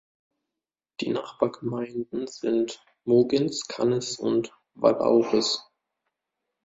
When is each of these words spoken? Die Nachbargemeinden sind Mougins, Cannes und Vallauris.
Die 0.99 1.09
Nachbargemeinden 1.11 2.25
sind 2.25 2.83
Mougins, 3.05 3.67
Cannes 3.67 4.17
und 4.17 4.51
Vallauris. 4.73 5.63